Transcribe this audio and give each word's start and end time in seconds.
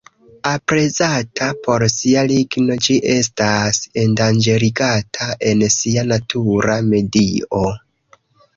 Aprezata 0.51 1.49
por 1.67 1.85
sia 1.95 2.23
ligno, 2.31 2.77
ĝi 2.87 2.95
estas 3.17 3.81
endanĝerigata 4.05 5.31
en 5.53 5.63
sia 5.77 6.09
natura 6.15 6.81
medio. 6.91 7.65